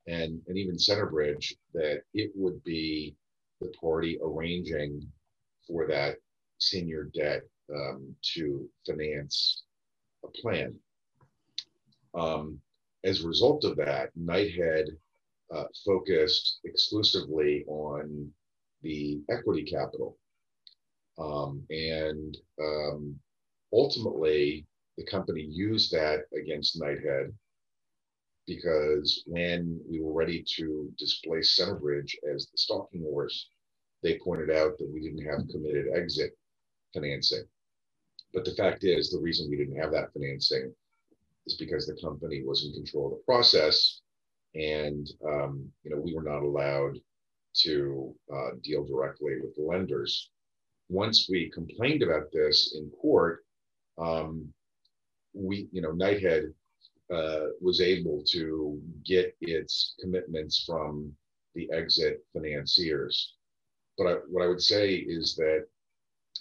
and, 0.07 0.41
and 0.47 0.57
even 0.57 0.77
Centerbridge 0.77 1.55
that 1.75 2.03
it 2.15 2.31
would 2.35 2.63
be 2.65 3.15
the 3.61 3.73
party 3.81 4.19
arranging 4.23 5.07
for 5.67 5.87
that 5.89 6.17
senior 6.59 7.11
debt 7.15 7.43
um, 7.75 8.15
to 8.35 8.69
finance 8.87 9.65
a 10.25 10.29
plan. 10.29 10.75
Um, 12.15 12.61
as 13.05 13.23
a 13.23 13.29
result 13.29 13.65
of 13.65 13.77
that, 13.77 14.11
Knighthead 14.19 14.87
uh, 15.53 15.65
focused 15.85 16.61
exclusively 16.65 17.65
on 17.67 18.31
the 18.83 19.21
equity 19.31 19.65
capital. 19.65 20.17
Um, 21.19 21.63
and 21.71 22.37
um, 22.61 23.19
ultimately, 23.73 24.67
the 24.97 25.05
company 25.05 25.43
used 25.43 25.93
that 25.93 26.21
against 26.33 26.81
Knighthead 26.81 27.33
because 28.47 29.25
when 29.27 29.81
we 29.89 30.01
were 30.01 30.13
ready 30.13 30.45
to 30.57 30.93
displace 30.99 31.59
Centerbridge 31.59 32.15
as 32.33 32.47
the 32.47 32.59
stalking 32.59 33.03
horse, 33.03 33.49
they 34.03 34.19
pointed 34.19 34.51
out 34.51 34.79
that 34.79 34.91
we 34.93 35.01
didn't 35.01 35.25
have 35.25 35.49
committed 35.49 35.87
exit 35.95 36.31
financing. 36.95 37.45
But 38.33 38.45
the 38.45 38.55
fact 38.55 38.85
is, 38.85 39.11
the 39.11 39.21
reason 39.21 39.51
we 39.51 39.57
didn't 39.57 39.81
have 39.81 39.91
that 39.93 40.13
financing 40.13 40.73
is 41.47 41.57
because 41.57 41.87
the 41.87 42.01
company 42.01 42.43
was 42.45 42.65
in 42.65 42.73
control 42.73 43.07
of 43.07 43.13
the 43.13 43.25
process, 43.25 44.01
and 44.55 45.09
um, 45.27 45.69
you 45.83 45.91
know 45.91 46.01
we 46.01 46.15
were 46.15 46.23
not 46.23 46.43
allowed 46.43 46.99
to 47.63 48.15
uh, 48.33 48.51
deal 48.63 48.85
directly 48.85 49.41
with 49.41 49.55
the 49.57 49.63
lenders. 49.63 50.31
Once 50.89 51.29
we 51.29 51.51
complained 51.51 52.03
about 52.03 52.31
this 52.33 52.77
in 52.79 52.91
court, 52.91 53.45
um, 53.99 54.53
we, 55.37 55.69
you 55.73 55.83
know, 55.83 55.93
Knighthead 55.93 56.53
uh, 57.13 57.47
was 57.61 57.81
able 57.81 58.23
to 58.33 58.81
get 59.05 59.37
its 59.41 59.95
commitments 60.01 60.65
from 60.65 61.13
the 61.55 61.71
exit 61.73 62.25
financiers. 62.33 63.35
But 63.97 64.07
I, 64.07 64.13
what 64.29 64.43
I 64.43 64.49
would 64.49 64.63
say 64.63 64.95
is 64.95 65.37
that 65.37 65.67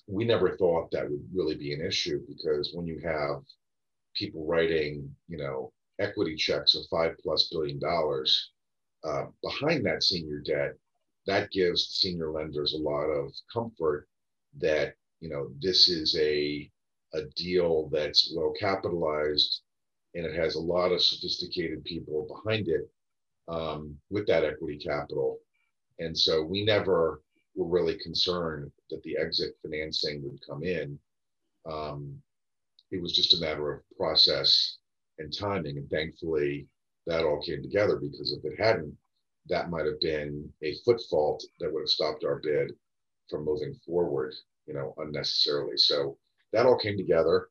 we 0.07 0.25
never 0.25 0.57
thought 0.57 0.91
that 0.91 1.09
would 1.09 1.27
really 1.33 1.55
be 1.55 1.73
an 1.73 1.81
issue 1.81 2.21
because 2.27 2.71
when 2.73 2.85
you 2.85 2.99
have 3.03 3.43
people 4.15 4.45
writing, 4.45 5.13
you 5.27 5.37
know, 5.37 5.71
equity 5.99 6.35
checks 6.35 6.75
of 6.75 6.85
five 6.89 7.15
plus 7.21 7.47
billion 7.51 7.79
dollars 7.79 8.51
uh, 9.03 9.25
behind 9.43 9.85
that 9.85 10.03
senior 10.03 10.39
debt, 10.39 10.73
that 11.27 11.51
gives 11.51 11.87
senior 11.87 12.31
lenders 12.31 12.73
a 12.73 12.77
lot 12.77 13.05
of 13.05 13.31
comfort 13.51 14.07
that 14.59 14.95
you 15.19 15.29
know 15.29 15.49
this 15.61 15.89
is 15.89 16.15
a 16.17 16.69
a 17.15 17.25
deal 17.35 17.89
that's 17.91 18.31
well 18.35 18.53
capitalized 18.59 19.61
and 20.15 20.25
it 20.25 20.35
has 20.35 20.55
a 20.55 20.59
lot 20.59 20.91
of 20.91 21.01
sophisticated 21.01 21.83
people 21.83 22.27
behind 22.27 22.67
it 22.67 22.89
um, 23.47 23.95
with 24.09 24.25
that 24.27 24.45
equity 24.45 24.77
capital. 24.77 25.37
And 25.99 26.17
so 26.17 26.41
we 26.41 26.63
never 26.63 27.21
were 27.55 27.67
really 27.67 27.97
concerned 27.99 28.71
that 28.89 29.03
the 29.03 29.17
exit 29.17 29.55
financing 29.61 30.23
would 30.23 30.39
come 30.47 30.63
in. 30.63 30.97
Um, 31.69 32.21
it 32.91 33.01
was 33.01 33.13
just 33.13 33.33
a 33.33 33.39
matter 33.39 33.73
of 33.73 33.81
process 33.97 34.77
and 35.19 35.33
timing. 35.37 35.77
And 35.77 35.89
thankfully, 35.89 36.67
that 37.07 37.23
all 37.23 37.41
came 37.41 37.61
together 37.61 37.97
because 37.97 38.31
if 38.33 38.43
it 38.51 38.59
hadn't, 38.59 38.95
that 39.47 39.69
might 39.69 39.85
have 39.85 39.99
been 39.99 40.49
a 40.63 40.75
foot 40.85 41.01
fault 41.09 41.43
that 41.59 41.71
would 41.71 41.81
have 41.81 41.89
stopped 41.89 42.23
our 42.23 42.39
bid 42.41 42.71
from 43.29 43.45
moving 43.45 43.75
forward, 43.85 44.33
you 44.65 44.73
know, 44.73 44.93
unnecessarily. 44.97 45.77
So 45.77 46.17
that 46.55 46.65
all 46.65 46.77
came 46.77 46.97
together, 46.97 47.49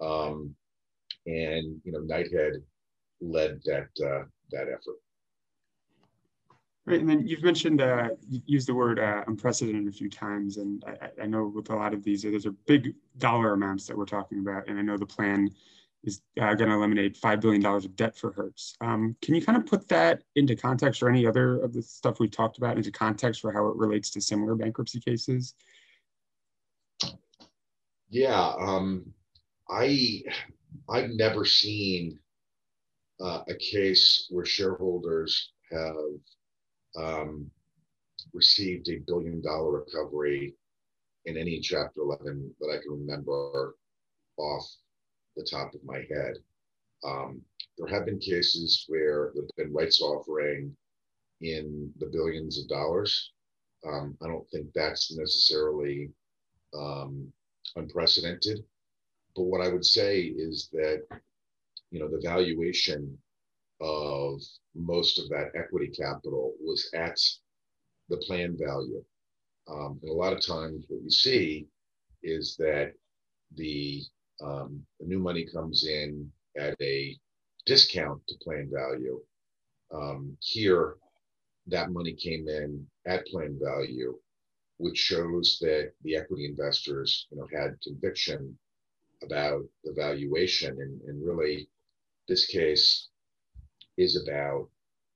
um, 0.00 0.54
and 1.26 1.80
you 1.84 1.92
know, 1.92 2.00
Knighthead 2.00 2.62
led 3.20 3.60
that 3.64 3.88
uh, 4.00 4.24
that 4.52 4.68
effort. 4.68 5.00
Right, 6.86 7.00
and 7.00 7.08
then 7.08 7.26
you've 7.26 7.42
mentioned 7.42 7.80
uh, 7.80 8.10
you 8.28 8.42
used 8.46 8.68
the 8.68 8.74
word 8.74 9.00
uh, 9.00 9.24
unprecedented 9.26 9.88
a 9.88 9.96
few 9.96 10.08
times, 10.08 10.58
and 10.58 10.84
I, 10.86 11.22
I, 11.22 11.26
know 11.26 11.50
with 11.52 11.70
a 11.70 11.74
lot 11.74 11.94
of 11.94 12.04
these, 12.04 12.22
those 12.22 12.46
are 12.46 12.52
big 12.66 12.94
dollar 13.18 13.54
amounts 13.54 13.86
that 13.86 13.96
we're 13.96 14.04
talking 14.04 14.38
about, 14.38 14.68
and 14.68 14.78
I 14.78 14.82
know 14.82 14.98
the 14.98 15.06
plan 15.06 15.50
is 16.04 16.20
uh, 16.38 16.52
going 16.54 16.68
to 16.68 16.76
eliminate 16.76 17.18
$5 17.18 17.40
billion 17.40 17.64
of 17.64 17.96
debt 17.96 18.14
for 18.14 18.32
Hertz. 18.32 18.76
Um, 18.82 19.16
can 19.22 19.34
you 19.34 19.42
kind 19.42 19.56
of 19.56 19.64
put 19.64 19.88
that 19.88 20.22
into 20.36 20.54
context 20.54 21.02
or 21.02 21.08
any 21.08 21.26
other 21.26 21.62
of 21.62 21.72
the 21.72 21.82
stuff 21.82 22.20
we 22.20 22.28
talked 22.28 22.58
about 22.58 22.76
into 22.76 22.90
context 22.90 23.40
for 23.40 23.50
how 23.50 23.66
it 23.68 23.76
relates 23.76 24.10
to 24.10 24.20
similar 24.20 24.54
bankruptcy 24.54 25.00
cases? 25.00 25.54
Yeah, 28.14 28.52
um, 28.60 29.12
I, 29.68 30.22
I've 30.88 31.10
never 31.10 31.44
seen 31.44 32.16
uh, 33.20 33.42
a 33.48 33.56
case 33.56 34.28
where 34.30 34.44
shareholders 34.44 35.50
have 35.72 35.96
um, 36.96 37.50
received 38.32 38.88
a 38.88 39.02
billion 39.08 39.42
dollar 39.42 39.80
recovery 39.80 40.54
in 41.24 41.36
any 41.36 41.58
Chapter 41.58 42.02
11 42.02 42.54
that 42.60 42.68
I 42.68 42.80
can 42.84 42.92
remember 42.92 43.74
off 44.36 44.64
the 45.36 45.42
top 45.42 45.74
of 45.74 45.82
my 45.82 46.06
head. 46.08 46.36
Um, 47.02 47.40
there 47.76 47.88
have 47.88 48.06
been 48.06 48.20
cases 48.20 48.84
where 48.86 49.32
there 49.34 49.42
have 49.42 49.56
been 49.56 49.74
rights 49.74 50.00
offering 50.00 50.76
in 51.40 51.92
the 51.98 52.06
billions 52.06 52.60
of 52.60 52.68
dollars. 52.68 53.32
Um, 53.84 54.16
I 54.22 54.28
don't 54.28 54.48
think 54.50 54.68
that's 54.72 55.12
necessarily 55.16 56.12
um, 56.78 57.32
unprecedented. 57.76 58.64
But 59.36 59.44
what 59.44 59.60
I 59.60 59.68
would 59.68 59.84
say 59.84 60.22
is 60.22 60.68
that, 60.72 61.02
you 61.90 62.00
know, 62.00 62.08
the 62.08 62.20
valuation 62.22 63.18
of 63.80 64.40
most 64.74 65.18
of 65.18 65.28
that 65.30 65.50
equity 65.54 65.88
capital 65.88 66.54
was 66.60 66.88
at 66.94 67.18
the 68.08 68.16
plan 68.18 68.56
value. 68.58 69.02
Um, 69.68 69.98
and 70.02 70.10
a 70.10 70.14
lot 70.14 70.32
of 70.32 70.44
times, 70.44 70.84
what 70.88 71.02
you 71.02 71.10
see 71.10 71.66
is 72.22 72.56
that 72.58 72.92
the, 73.56 74.02
um, 74.42 74.84
the 75.00 75.06
new 75.06 75.18
money 75.18 75.46
comes 75.52 75.86
in 75.86 76.30
at 76.56 76.76
a 76.80 77.16
discount 77.66 78.20
to 78.28 78.34
plan 78.42 78.70
value. 78.72 79.20
Um, 79.92 80.36
here, 80.40 80.96
that 81.66 81.90
money 81.90 82.12
came 82.12 82.46
in 82.48 82.86
at 83.06 83.26
plan 83.26 83.58
value, 83.60 84.16
which 84.78 84.98
shows 84.98 85.58
that 85.60 85.92
the 86.02 86.16
equity 86.16 86.46
investors, 86.46 87.26
you 87.30 87.38
know, 87.38 87.46
had 87.52 87.80
conviction 87.82 88.56
about 89.22 89.62
the 89.84 89.92
valuation, 89.92 90.80
and, 90.80 91.00
and 91.02 91.24
really, 91.24 91.68
this 92.28 92.46
case 92.46 93.08
is 93.96 94.20
about 94.22 94.68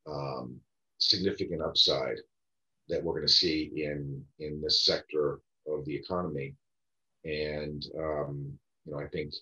um, 0.07 0.57
significant 0.99 1.63
upside 1.63 2.17
that 2.89 3.03
we're 3.03 3.15
going 3.15 3.27
to 3.27 3.33
see 3.33 3.71
in 3.75 4.25
in 4.39 4.61
this 4.61 4.85
sector 4.85 5.41
of 5.67 5.85
the 5.85 5.95
economy, 5.95 6.55
and 7.25 7.85
um, 7.99 8.59
you 8.85 8.93
know, 8.93 9.01
I 9.01 9.09
think 9.09 9.33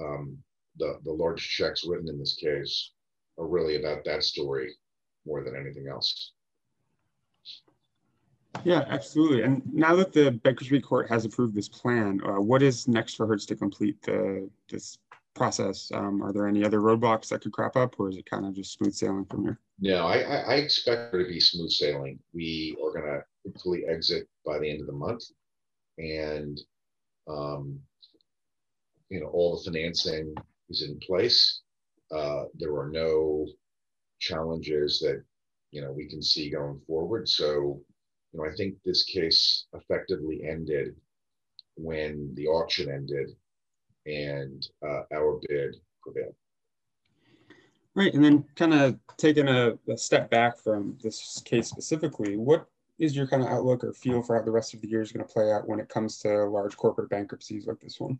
um, 0.00 0.38
the 0.78 0.98
the 1.04 1.12
large 1.12 1.46
checks 1.48 1.84
written 1.84 2.08
in 2.08 2.18
this 2.18 2.36
case 2.36 2.92
are 3.38 3.46
really 3.46 3.76
about 3.76 4.04
that 4.04 4.22
story 4.22 4.74
more 5.26 5.44
than 5.44 5.56
anything 5.56 5.88
else. 5.88 6.32
Yeah, 8.64 8.84
absolutely. 8.88 9.42
And 9.42 9.62
now 9.72 9.94
that 9.96 10.12
the 10.12 10.30
bankruptcy 10.30 10.80
court 10.80 11.08
has 11.08 11.24
approved 11.24 11.54
this 11.54 11.68
plan, 11.68 12.20
uh, 12.24 12.40
what 12.40 12.62
is 12.62 12.88
next 12.88 13.14
for 13.14 13.26
Hertz 13.26 13.46
to 13.46 13.56
complete 13.56 14.00
the 14.02 14.48
this 14.68 14.98
process? 15.38 15.90
Um, 15.94 16.22
are 16.22 16.32
there 16.32 16.46
any 16.46 16.64
other 16.64 16.80
roadblocks 16.80 17.28
that 17.28 17.40
could 17.40 17.52
crop 17.52 17.76
up, 17.76 17.98
or 17.98 18.10
is 18.10 18.18
it 18.18 18.28
kind 18.28 18.44
of 18.44 18.54
just 18.54 18.72
smooth 18.72 18.92
sailing 18.92 19.24
from 19.24 19.44
here? 19.44 19.58
No, 19.80 20.06
I, 20.06 20.18
I 20.18 20.54
expect 20.54 21.12
there 21.12 21.22
to 21.22 21.28
be 21.28 21.40
smooth 21.40 21.70
sailing. 21.70 22.18
We 22.34 22.76
are 22.84 22.92
going 22.92 23.06
to 23.06 23.20
hopefully 23.46 23.84
exit 23.88 24.28
by 24.44 24.58
the 24.58 24.68
end 24.68 24.80
of 24.80 24.86
the 24.88 24.92
month, 24.92 25.22
and 25.96 26.60
um, 27.28 27.78
you 29.08 29.20
know 29.20 29.28
all 29.28 29.56
the 29.56 29.70
financing 29.70 30.34
is 30.68 30.82
in 30.82 30.98
place. 30.98 31.62
Uh, 32.14 32.44
there 32.54 32.74
are 32.76 32.90
no 32.90 33.46
challenges 34.18 34.98
that 35.00 35.22
you 35.70 35.80
know 35.80 35.92
we 35.92 36.08
can 36.08 36.22
see 36.22 36.50
going 36.50 36.80
forward. 36.86 37.28
So 37.28 37.80
you 38.38 38.44
know 38.44 38.50
I 38.50 38.54
think 38.54 38.76
this 38.84 39.04
case 39.04 39.66
effectively 39.74 40.42
ended 40.48 40.94
when 41.76 42.32
the 42.34 42.46
auction 42.46 42.90
ended 42.90 43.30
and 44.06 44.66
uh, 44.86 45.02
our 45.12 45.40
bid 45.48 45.76
prevailed. 46.02 46.34
Right, 47.94 48.14
and 48.14 48.24
then 48.24 48.44
kind 48.54 48.74
of 48.74 48.98
taking 49.16 49.48
a, 49.48 49.76
a, 49.88 49.96
step 49.96 50.30
back 50.30 50.56
from 50.58 50.96
this 51.02 51.42
case 51.44 51.68
specifically, 51.68 52.36
what 52.36 52.66
is 52.98 53.16
your 53.16 53.26
kind 53.26 53.42
of 53.42 53.48
outlook 53.48 53.82
or 53.82 53.92
feel 53.92 54.22
for 54.22 54.38
how 54.38 54.44
the 54.44 54.50
rest 54.50 54.72
of 54.72 54.80
the 54.80 54.88
year 54.88 55.00
is 55.00 55.10
going 55.10 55.26
to 55.26 55.32
play 55.32 55.50
out 55.50 55.66
when 55.66 55.80
it 55.80 55.88
comes 55.88 56.18
to 56.18 56.44
large 56.44 56.76
corporate 56.76 57.10
bankruptcies 57.10 57.66
like 57.66 57.80
this 57.80 57.98
one? 57.98 58.18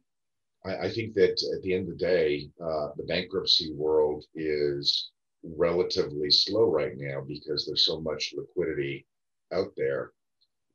I, 0.64 0.86
I 0.86 0.90
think 0.90 1.14
that 1.14 1.40
at 1.54 1.62
the 1.62 1.74
end 1.74 1.88
of 1.88 1.98
the 1.98 2.04
day, 2.04 2.50
uh, 2.60 2.88
the 2.96 3.04
bankruptcy 3.04 3.72
world 3.72 4.24
is 4.34 5.10
relatively 5.44 6.30
slow 6.30 6.68
right 6.70 6.96
now 6.96 7.20
because 7.26 7.64
there's 7.64 7.86
so 7.86 8.00
much 8.00 8.34
liquidity 8.36 9.06
out 9.52 9.72
there. 9.76 10.12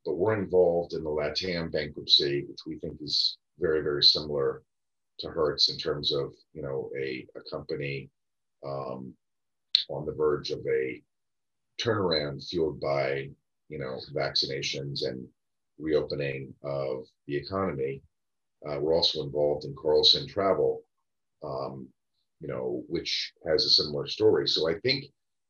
But 0.06 0.16
we're 0.16 0.42
involved 0.42 0.94
in 0.94 1.04
the 1.04 1.10
LATAM 1.10 1.72
bankruptcy, 1.72 2.46
which 2.48 2.60
we 2.66 2.78
think 2.80 3.02
is 3.02 3.38
very, 3.60 3.82
very 3.82 4.04
similar 4.04 4.64
to 5.20 5.30
Hertz 5.30 5.70
in 5.70 5.78
terms 5.78 6.12
of 6.14 6.34
you 6.54 6.62
know 6.62 6.90
a, 6.98 7.26
a 7.36 7.42
company 7.50 8.10
um, 8.66 9.14
on 9.90 10.06
the 10.06 10.12
verge 10.14 10.52
of 10.52 10.60
a 10.68 11.02
turnaround 11.82 12.48
fueled 12.48 12.80
by 12.80 13.30
you 13.70 13.80
know 13.80 14.00
vaccinations 14.16 15.08
and 15.08 15.26
reopening 15.80 16.54
of 16.64 17.06
the 17.28 17.36
economy. 17.36 18.02
Uh, 18.68 18.80
we're 18.80 18.96
also 18.96 19.24
involved 19.24 19.66
in 19.66 19.76
Carlson 19.82 20.28
Travel, 20.28 20.82
um, 21.44 21.88
you 22.40 22.48
know, 22.48 22.84
which 22.88 23.34
has 23.46 23.66
a 23.66 23.70
similar 23.70 24.08
story. 24.08 24.48
So 24.48 24.70
I 24.70 24.80
think 24.80 25.06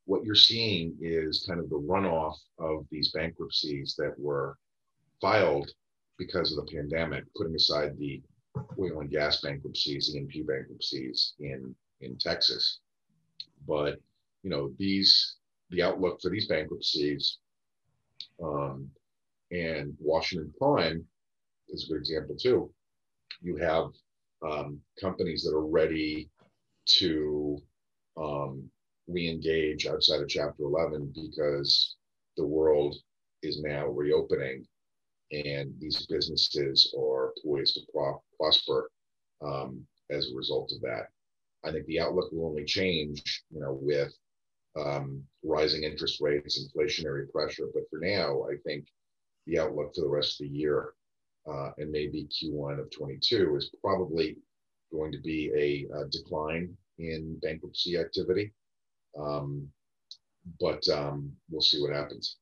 what 0.06 0.24
you're 0.24 0.36
seeing 0.36 0.96
is 1.02 1.46
kind 1.48 1.60
of 1.60 1.70
the 1.70 1.80
runoff 1.80 2.36
of 2.60 2.86
these 2.92 3.12
bankruptcies 3.12 3.96
that 3.98 4.13
were 4.18 4.58
filed 5.22 5.70
because 6.18 6.52
of 6.52 6.66
the 6.66 6.72
pandemic, 6.72 7.24
putting 7.36 7.56
aside 7.56 7.98
the 7.98 8.22
oil 8.80 9.00
and 9.00 9.10
gas 9.10 9.42
bankruptcies, 9.42 10.16
E&P 10.16 10.44
bankruptcies 10.44 11.34
in 11.39 11.74
in 12.02 12.18
Texas. 12.18 12.80
But 13.68 14.00
you 14.44 14.50
know 14.50 14.74
these 14.78 15.38
the 15.70 15.82
outlook 15.82 16.22
for 16.22 16.30
these 16.30 16.48
bankruptcies 16.48 17.38
um, 18.44 18.89
and 19.52 19.96
Washington 20.00 20.54
Prime 20.58 21.06
is 21.70 21.86
a 21.86 21.94
good 21.94 22.00
example 22.00 22.36
too. 22.36 22.72
You 23.42 23.56
have 23.58 23.86
um, 24.46 24.80
companies 25.00 25.44
that 25.44 25.56
are 25.56 25.66
ready 25.66 26.30
to 26.86 27.58
um, 28.18 28.70
re-engage 29.08 29.86
outside 29.86 30.22
of 30.22 30.30
Chapter 30.30 30.63
11 30.63 31.13
because 31.13 31.96
the 32.38 32.46
world 32.46 32.96
is 33.42 33.62
now 33.62 33.88
reopening 33.88 34.66
and 35.32 35.74
these 35.80 36.06
businesses 36.08 36.94
are 36.98 37.34
poised 37.44 37.76
to 37.76 37.82
pro- 37.92 38.22
prosper 38.39 38.89
um, 39.46 39.86
as 40.10 40.28
a 40.32 40.36
result 40.36 40.72
of 40.72 40.82
that. 40.82 41.08
I 41.66 41.72
think 41.72 41.86
the 41.86 42.00
outlook 42.00 42.32
will 42.32 42.48
only 42.48 42.66
change, 42.66 43.44
you 43.50 43.60
know, 43.60 43.78
with 43.82 44.13
um, 44.78 45.24
rising 45.44 45.84
interest 45.84 46.20
rates, 46.22 46.63
inflationary 46.63 47.32
pressure. 47.32 47.68
But 47.74 47.84
for 47.89 48.00
now, 48.00 48.44
I 48.44 48.56
think 48.66 48.86
the 49.48 49.60
outlook 49.60 49.96
for 49.96 50.02
the 50.02 50.10
rest 50.10 50.39
of 50.42 50.48
the 50.48 50.54
year 50.54 50.94
uh, 51.48 51.72
and 51.78 51.92
maybe 51.92 52.28
Q1 52.28 52.80
of 52.80 52.92
22 52.92 53.56
is 53.58 53.72
probably 53.82 54.38
going 54.92 55.12
to 55.12 55.20
be 55.20 55.52
a, 55.56 55.98
a 55.98 56.06
decline 56.10 56.76
in 57.00 57.38
bankruptcy 57.42 57.98
activity. 57.98 58.54
Um, 59.19 59.67
but 60.60 60.88
um, 60.89 61.32
we'll 61.49 61.62
see 61.62 61.82
what 61.82 61.93
happens. 61.93 62.38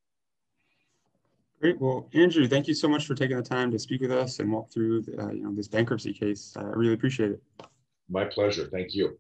Great. 1.60 1.80
Well, 1.80 2.10
Andrew, 2.16 2.48
thank 2.48 2.68
you 2.68 2.74
so 2.74 2.88
much 2.88 3.06
for 3.06 3.14
taking 3.14 3.38
the 3.38 3.44
time 3.44 3.70
to 3.72 3.78
speak 3.78 4.02
with 4.02 4.12
us 4.12 4.40
and 4.40 4.52
walk 4.52 4.72
through 4.72 5.04
the, 5.04 5.22
uh, 5.22 5.30
you 5.30 5.44
know 5.44 5.54
this 5.54 5.68
bankruptcy 5.68 6.12
case. 6.12 6.56
I 6.58 6.64
really 6.64 6.94
appreciate 6.94 7.32
it. 7.32 7.42
My 8.10 8.26
pleasure. 8.26 8.68
Thank 8.72 8.96
you. 8.96 9.20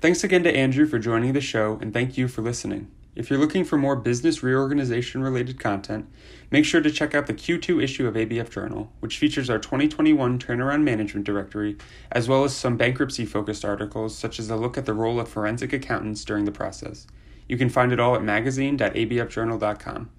Thanks 0.00 0.22
again 0.22 0.44
to 0.44 0.56
Andrew 0.56 0.86
for 0.86 1.00
joining 1.00 1.32
the 1.32 1.40
show, 1.40 1.78
and 1.80 1.92
thank 1.92 2.16
you 2.16 2.28
for 2.28 2.42
listening. 2.42 2.88
If 3.18 3.30
you're 3.30 3.40
looking 3.40 3.64
for 3.64 3.76
more 3.76 3.96
business 3.96 4.44
reorganization 4.44 5.24
related 5.24 5.58
content, 5.58 6.06
make 6.52 6.64
sure 6.64 6.80
to 6.80 6.88
check 6.88 7.16
out 7.16 7.26
the 7.26 7.34
Q2 7.34 7.82
issue 7.82 8.06
of 8.06 8.14
ABF 8.14 8.48
Journal, 8.48 8.92
which 9.00 9.18
features 9.18 9.50
our 9.50 9.58
2021 9.58 10.38
Turnaround 10.38 10.84
Management 10.84 11.26
Directory, 11.26 11.76
as 12.12 12.28
well 12.28 12.44
as 12.44 12.54
some 12.54 12.76
bankruptcy 12.76 13.26
focused 13.26 13.64
articles, 13.64 14.16
such 14.16 14.38
as 14.38 14.50
a 14.50 14.56
look 14.56 14.78
at 14.78 14.86
the 14.86 14.94
role 14.94 15.18
of 15.18 15.28
forensic 15.28 15.72
accountants 15.72 16.24
during 16.24 16.44
the 16.44 16.52
process. 16.52 17.08
You 17.48 17.58
can 17.58 17.70
find 17.70 17.90
it 17.90 17.98
all 17.98 18.14
at 18.14 18.22
magazine.abfjournal.com. 18.22 20.10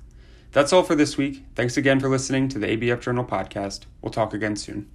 That's 0.52 0.74
all 0.74 0.84
for 0.84 0.96
this 0.96 1.16
week. 1.16 1.46
Thanks 1.56 1.78
again 1.78 2.02
for 2.02 2.10
listening 2.10 2.50
to 2.50 2.60
the 2.60 2.68
ABF 2.68 3.00
Journal 3.00 3.24
podcast. 3.24 3.86
We'll 4.02 4.12
talk 4.12 4.34
again 4.34 4.58
soon. 4.58 4.90